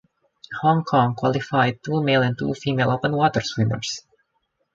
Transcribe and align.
Hong 0.61 0.83
Kong 0.83 1.13
qualified 1.13 1.83
two 1.83 2.01
male 2.01 2.23
and 2.23 2.35
two 2.35 2.55
female 2.55 2.89
open 2.89 3.15
water 3.15 3.39
swimmers. 3.41 4.01